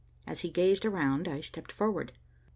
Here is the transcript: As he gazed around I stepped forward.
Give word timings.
As 0.25 0.39
he 0.39 0.49
gazed 0.49 0.83
around 0.83 1.27
I 1.27 1.41
stepped 1.41 1.71
forward. 1.71 2.11